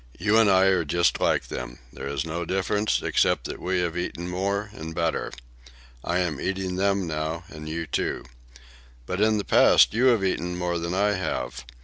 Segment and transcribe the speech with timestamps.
[0.17, 1.77] You and I are just like them.
[1.93, 5.31] There is no difference, except that we have eaten more and better.
[6.03, 8.25] I am eating them now, and you too.
[9.05, 11.63] But in the past you have eaten more than I have.